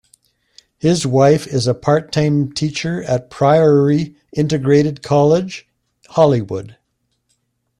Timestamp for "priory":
3.29-4.15